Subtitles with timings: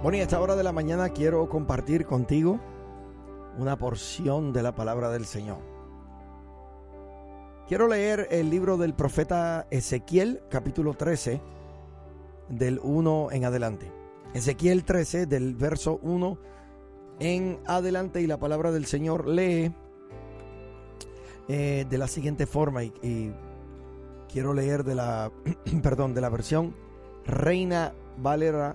[0.00, 2.60] Bueno, y a esta hora de la mañana quiero compartir contigo
[3.58, 5.58] una porción de la palabra del Señor.
[7.66, 11.40] Quiero leer el libro del profeta Ezequiel, capítulo 13,
[12.48, 13.90] del 1 en adelante.
[14.34, 16.38] Ezequiel 13, del verso 1
[17.18, 19.74] en adelante, y la palabra del Señor lee
[21.48, 23.34] eh, de la siguiente forma, y, y
[24.32, 25.32] quiero leer de la,
[25.82, 26.87] perdón, de la versión
[27.28, 28.74] Reina Valera,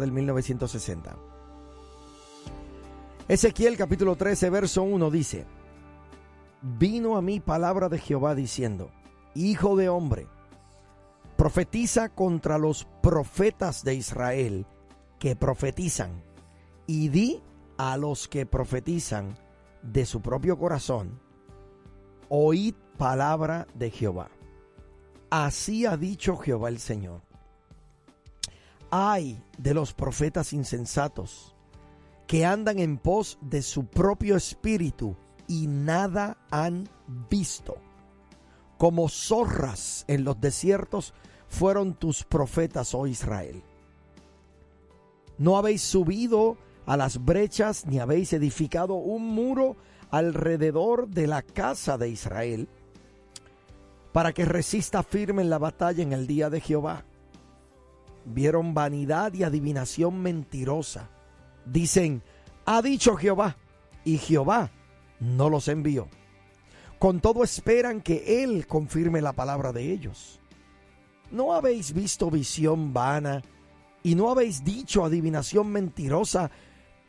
[0.00, 1.16] del 1960.
[3.28, 5.46] Ezequiel capítulo 13, verso 1 dice,
[6.60, 8.90] Vino a mí palabra de Jehová diciendo,
[9.36, 10.26] Hijo de hombre,
[11.36, 14.66] profetiza contra los profetas de Israel
[15.20, 16.20] que profetizan,
[16.88, 17.42] y di
[17.78, 19.38] a los que profetizan
[19.82, 21.20] de su propio corazón,
[22.28, 24.30] oíd palabra de Jehová.
[25.30, 27.33] Así ha dicho Jehová el Señor
[28.96, 31.52] ay de los profetas insensatos
[32.28, 35.16] que andan en pos de su propio espíritu
[35.48, 36.88] y nada han
[37.28, 37.74] visto.
[38.78, 41.12] Como zorras en los desiertos
[41.48, 43.64] fueron tus profetas, oh Israel.
[45.38, 46.56] No habéis subido
[46.86, 49.76] a las brechas ni habéis edificado un muro
[50.12, 52.68] alrededor de la casa de Israel
[54.12, 57.04] para que resista firme en la batalla en el día de Jehová
[58.24, 61.10] vieron vanidad y adivinación mentirosa.
[61.66, 62.22] Dicen,
[62.66, 63.56] ha dicho Jehová,
[64.04, 64.70] y Jehová
[65.20, 66.08] no los envió.
[66.98, 70.40] Con todo esperan que Él confirme la palabra de ellos.
[71.30, 73.42] ¿No habéis visto visión vana
[74.02, 76.50] y no habéis dicho adivinación mentirosa,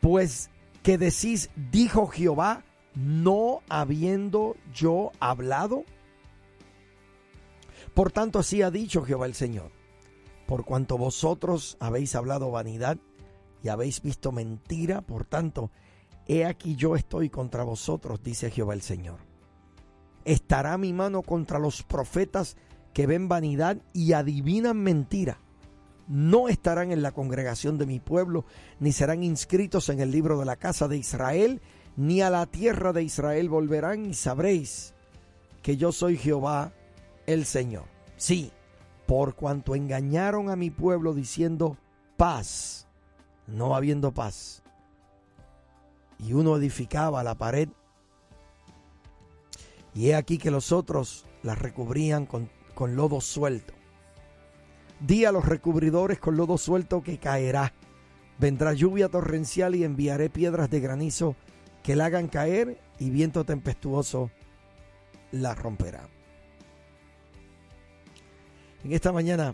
[0.00, 0.50] pues
[0.82, 2.64] que decís, dijo Jehová,
[2.94, 5.84] no habiendo yo hablado?
[7.94, 9.75] Por tanto así ha dicho Jehová el Señor
[10.46, 12.98] por cuanto vosotros habéis hablado vanidad
[13.62, 15.70] y habéis visto mentira, por tanto,
[16.26, 19.18] he aquí yo estoy contra vosotros, dice Jehová el Señor.
[20.24, 22.56] Estará mi mano contra los profetas
[22.92, 25.38] que ven vanidad y adivinan mentira.
[26.08, 28.44] No estarán en la congregación de mi pueblo,
[28.78, 31.60] ni serán inscritos en el libro de la casa de Israel,
[31.96, 34.94] ni a la tierra de Israel volverán y sabréis
[35.62, 36.72] que yo soy Jehová
[37.26, 37.84] el Señor.
[38.16, 38.52] Sí,
[39.06, 41.76] por cuanto engañaron a mi pueblo diciendo
[42.16, 42.86] paz,
[43.46, 44.62] no habiendo paz.
[46.18, 47.68] Y uno edificaba la pared,
[49.94, 53.72] y he aquí que los otros la recubrían con, con lodo suelto.
[55.00, 57.72] Di a los recubridores con lodo suelto que caerá.
[58.38, 61.36] Vendrá lluvia torrencial y enviaré piedras de granizo
[61.82, 64.30] que la hagan caer y viento tempestuoso
[65.32, 66.15] la romperá.
[68.86, 69.52] En esta mañana,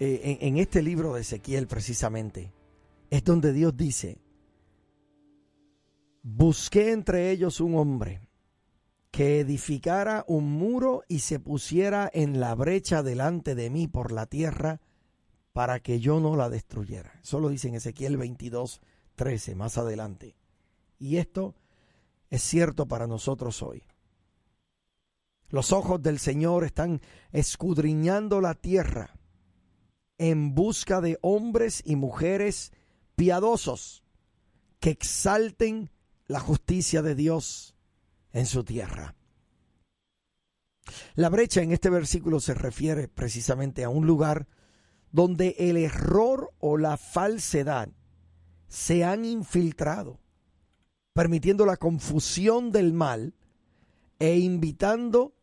[0.00, 2.52] eh, en, en este libro de Ezequiel precisamente,
[3.10, 4.18] es donde Dios dice,
[6.24, 8.22] busqué entre ellos un hombre
[9.12, 14.26] que edificara un muro y se pusiera en la brecha delante de mí por la
[14.26, 14.80] tierra
[15.52, 17.20] para que yo no la destruyera.
[17.22, 18.80] Eso lo dice en Ezequiel 22,
[19.14, 20.34] 13, más adelante.
[20.98, 21.54] Y esto
[22.30, 23.84] es cierto para nosotros hoy.
[25.50, 27.00] Los ojos del Señor están
[27.32, 29.14] escudriñando la tierra
[30.16, 32.72] en busca de hombres y mujeres
[33.16, 34.04] piadosos
[34.78, 35.90] que exalten
[36.26, 37.74] la justicia de Dios
[38.32, 39.16] en su tierra.
[41.14, 44.46] La brecha en este versículo se refiere precisamente a un lugar
[45.10, 47.88] donde el error o la falsedad
[48.68, 50.20] se han infiltrado,
[51.12, 53.34] permitiendo la confusión del mal
[54.20, 55.34] e invitando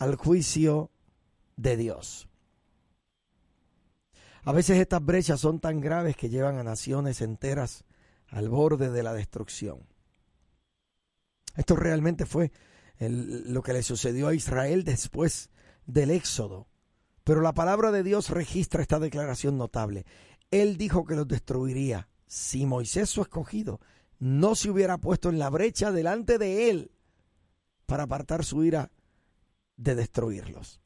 [0.00, 0.90] al juicio
[1.56, 2.28] de Dios.
[4.42, 7.84] A veces estas brechas son tan graves que llevan a naciones enteras
[8.28, 9.86] al borde de la destrucción.
[11.54, 12.50] Esto realmente fue
[12.98, 15.50] lo que le sucedió a Israel después
[15.86, 16.66] del Éxodo.
[17.22, 20.06] Pero la palabra de Dios registra esta declaración notable.
[20.50, 23.80] Él dijo que los destruiría si Moisés, su escogido,
[24.18, 26.92] no se hubiera puesto en la brecha delante de él
[27.84, 28.90] para apartar su ira
[29.80, 30.80] de destruirlos.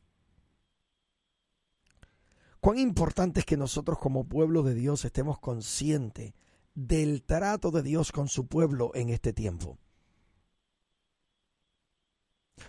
[2.61, 6.32] Cuán importante es que nosotros como pueblo de Dios estemos conscientes
[6.75, 9.79] del trato de Dios con su pueblo en este tiempo.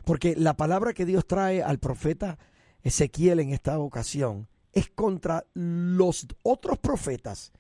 [0.04, 2.40] Porque la palabra que Dios trae al profeta
[2.82, 7.54] Ezequiel en esta ocasión es contra los otros profetas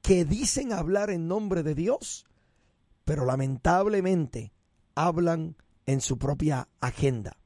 [0.00, 2.24] que dicen hablar en nombre de Dios,
[3.04, 4.52] pero lamentablemente
[4.94, 5.56] hablan
[5.86, 7.36] en su propia agenda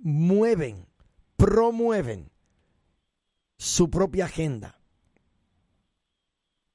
[0.00, 0.86] mueven,
[1.36, 2.30] promueven
[3.56, 4.80] su propia agenda.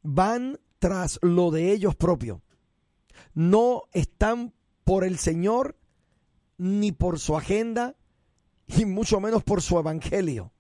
[0.06, 2.42] van tras lo de ellos propios.
[3.33, 5.77] No están por el Señor
[6.57, 7.95] ni por su agenda
[8.68, 10.54] y mucho menos por su evangelio.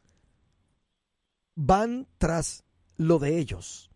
[1.55, 2.63] Van tras
[2.97, 3.91] lo de ellos.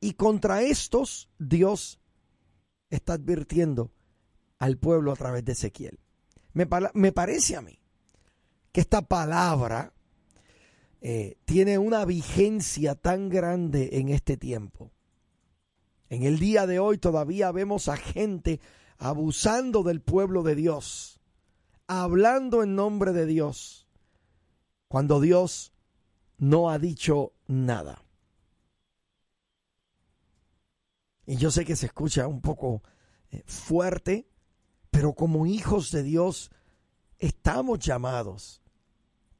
[0.00, 2.00] Y contra estos Dios
[2.90, 3.92] está advirtiendo
[4.58, 6.00] al pueblo a través de Ezequiel.
[6.52, 7.78] Me, me parece a mí
[8.72, 9.92] que esta palabra
[11.00, 14.92] eh, tiene una vigencia tan grande en este tiempo.
[16.08, 18.60] En el día de hoy todavía vemos a gente
[18.98, 21.20] abusando del pueblo de Dios,
[21.86, 23.88] hablando en nombre de Dios,
[24.86, 25.72] cuando Dios
[26.38, 28.04] no ha dicho nada.
[31.26, 32.82] Y yo sé que se escucha un poco
[33.30, 34.28] eh, fuerte,
[34.92, 36.50] pero como hijos de Dios
[37.18, 38.60] estamos llamados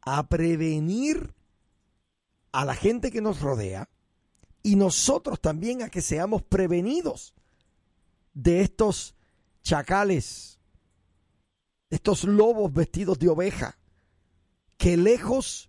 [0.00, 1.34] a prevenir
[2.52, 3.88] a la gente que nos rodea
[4.62, 7.34] y nosotros también a que seamos prevenidos
[8.32, 9.14] de estos
[9.62, 10.58] chacales,
[11.90, 13.76] estos lobos vestidos de oveja,
[14.78, 15.68] que lejos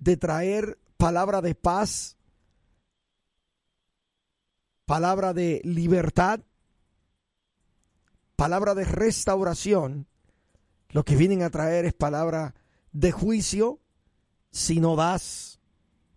[0.00, 2.16] de traer palabra de paz,
[4.86, 6.40] palabra de libertad,
[8.40, 10.06] palabra de restauración,
[10.92, 12.54] lo que vienen a traer es palabra
[12.90, 13.80] de juicio
[14.50, 15.60] si no das,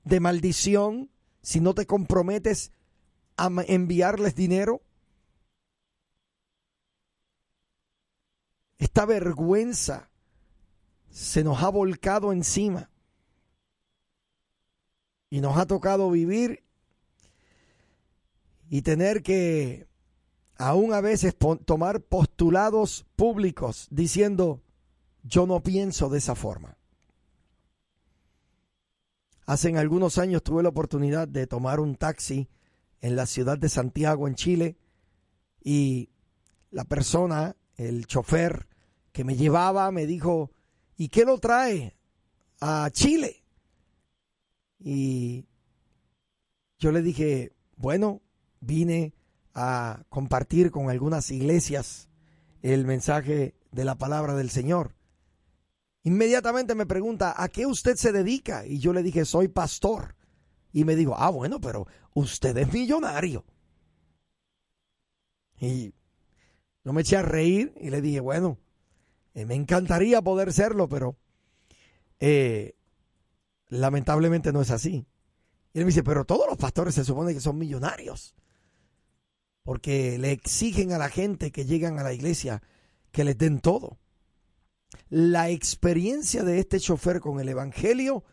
[0.06, 1.12] de maldición
[1.42, 2.72] si no te comprometes
[3.36, 4.82] a enviarles dinero.
[8.78, 10.10] Esta vergüenza
[11.10, 12.90] se nos ha volcado encima
[15.30, 16.64] y nos ha tocado vivir
[18.70, 19.92] y tener que
[20.64, 24.62] aún a veces tomar postulados públicos diciendo
[25.22, 26.78] yo no pienso de esa forma.
[29.46, 32.48] Hace algunos años tuve la oportunidad de tomar un taxi
[33.02, 34.78] en la ciudad de Santiago, en Chile,
[35.62, 36.10] y
[36.72, 38.68] la persona, el chofer
[39.12, 40.52] que me llevaba, me dijo,
[40.96, 41.98] ¿y qué lo trae
[42.62, 43.44] a Chile?
[44.80, 45.46] Y
[46.80, 48.22] yo le dije, bueno,
[48.62, 49.14] vine
[49.54, 52.10] a compartir con algunas iglesias
[52.62, 54.96] el mensaje de la palabra del Señor.
[56.04, 58.66] Inmediatamente me pregunta, ¿a qué usted se dedica?
[58.66, 60.16] Y yo le dije, soy pastor.
[60.72, 63.46] Y me dijo, ah, bueno, pero usted es millonario.
[65.60, 65.94] Y
[66.84, 68.58] yo me eché a reír y le dije, bueno,
[69.34, 71.16] eh, me encantaría poder serlo, pero
[72.20, 72.76] eh,
[73.70, 75.06] lamentablemente no es así.
[75.74, 78.36] Y él me dice, pero todos los pastores se supone que son millonarios.
[79.64, 82.62] Porque le exigen a la gente que llegan a la iglesia
[83.12, 84.00] que les den todo
[85.10, 88.24] la experiencia de este chofer con el Evangelio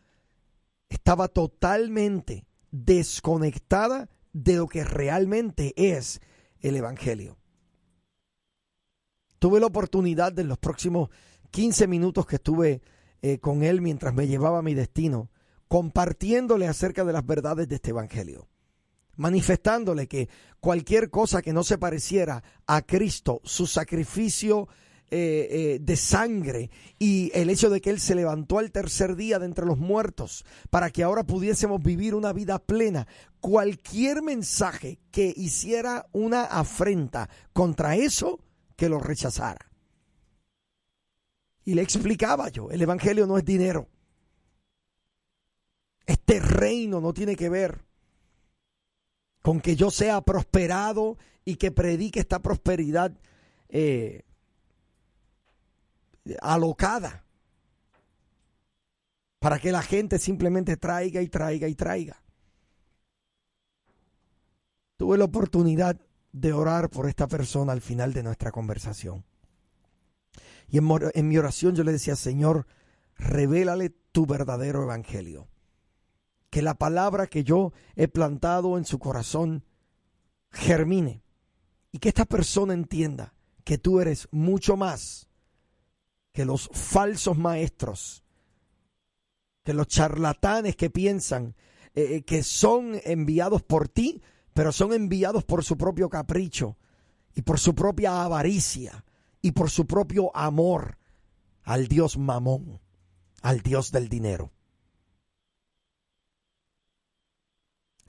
[0.88, 6.20] estaba totalmente desconectada de lo que realmente es
[6.60, 7.38] el Evangelio.
[9.38, 11.10] Tuve la oportunidad de en los próximos
[11.50, 12.82] 15 minutos que estuve
[13.22, 15.30] eh, con él mientras me llevaba a mi destino,
[15.68, 18.48] compartiéndole acerca de las verdades de este Evangelio,
[19.20, 20.28] manifestándole que
[20.60, 24.66] cualquier cosa que no se pareciera a Cristo, su sacrificio
[25.10, 29.38] eh, eh, de sangre y el hecho de que Él se levantó al tercer día
[29.38, 33.06] de entre los muertos para que ahora pudiésemos vivir una vida plena.
[33.40, 38.40] Cualquier mensaje que hiciera una afrenta contra eso,
[38.74, 39.70] que lo rechazara.
[41.62, 43.86] Y le explicaba yo, el Evangelio no es dinero.
[46.06, 47.89] Este reino no tiene que ver
[49.42, 53.12] con que yo sea prosperado y que predique esta prosperidad
[53.68, 54.24] eh,
[56.40, 57.24] alocada
[59.38, 62.22] para que la gente simplemente traiga y traiga y traiga.
[64.96, 65.98] Tuve la oportunidad
[66.32, 69.24] de orar por esta persona al final de nuestra conversación.
[70.68, 72.66] Y en, mi oración yo le decía, Señor,
[73.16, 75.48] revélale tu verdadero evangelio.
[76.50, 79.64] Que la palabra que yo he plantado en su corazón
[80.50, 81.22] germine.
[81.92, 85.28] Y que esta persona entienda que tú eres mucho más
[86.32, 88.24] que los falsos maestros,
[89.64, 91.54] que los charlatanes que piensan
[91.94, 94.22] eh, eh, que son enviados por ti,
[94.54, 96.76] pero son enviados por su propio capricho
[97.34, 99.04] y por su propia avaricia
[99.42, 100.98] y por su propio amor
[101.64, 102.80] al Dios mamón,
[103.42, 104.52] al Dios del dinero.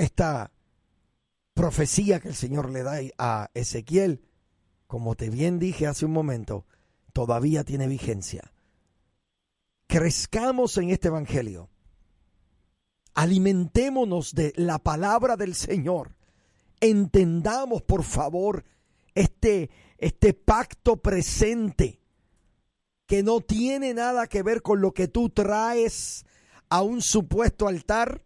[0.01, 0.51] Esta
[1.53, 4.25] profecía que el Señor le da a Ezequiel,
[4.87, 6.65] como te bien dije hace un momento,
[7.13, 8.51] todavía tiene vigencia.
[9.85, 11.69] Crezcamos en este Evangelio.
[13.13, 16.15] alimentémonos de la palabra del Señor.
[16.79, 18.65] Entendamos, por favor,
[19.13, 22.01] este, este pacto presente
[23.05, 26.25] que no tiene nada que ver con lo que tú traes
[26.69, 28.23] a un supuesto altar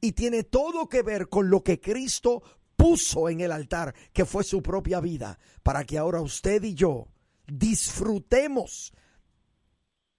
[0.00, 2.42] y tiene todo que ver con lo que Cristo
[2.76, 7.08] puso en el altar, que fue su propia vida, para que ahora usted y yo
[7.46, 8.92] disfrutemos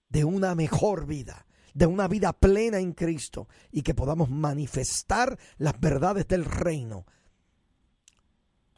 [0.09, 5.79] de una mejor vida, de una vida plena en Cristo y que podamos manifestar las
[5.79, 7.05] verdades del reino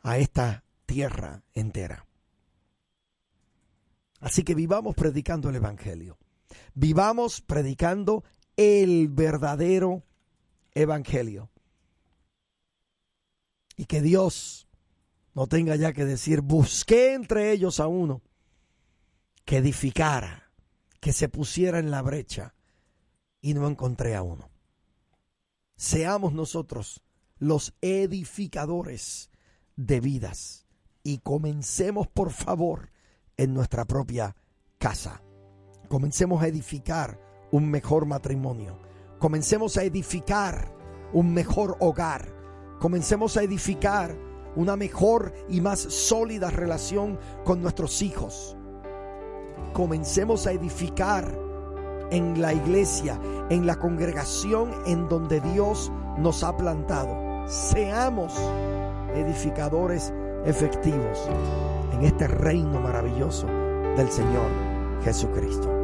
[0.03, 2.05] a esta tierra entera.
[4.19, 6.17] Así que vivamos predicando el Evangelio.
[6.74, 8.24] Vivamos predicando
[8.55, 10.03] el verdadero
[10.75, 11.50] Evangelio.
[13.75, 14.68] Y que Dios
[15.34, 18.22] no tenga ya que decir, busqué entre ellos a uno
[19.46, 20.51] que edificara,
[21.00, 22.53] que se pusiera en la brecha
[23.42, 24.50] y no encontré a uno.
[25.75, 27.01] Seamos nosotros
[27.39, 29.30] los edificadores
[29.75, 30.65] de vidas
[31.03, 32.92] y comencemos por favor
[33.38, 34.36] en nuestra propia
[34.77, 35.22] casa.
[35.89, 37.20] Comencemos a edificar
[37.51, 38.80] un mejor matrimonio.
[39.24, 40.68] Comencemos a edificar
[41.13, 42.27] un mejor hogar.
[42.77, 44.13] Comencemos a edificar
[44.58, 48.58] una mejor y más sólida relación con nuestros hijos.
[49.72, 51.34] Comencemos a edificar
[52.12, 53.18] en la iglesia,
[53.50, 57.48] en la congregación en donde Dios nos ha plantado.
[57.48, 58.34] Seamos
[59.15, 60.12] edificadores
[60.44, 61.30] efectivos
[61.94, 63.48] en este reino maravilloso
[63.96, 64.50] del Señor
[65.06, 65.82] Jesucristo.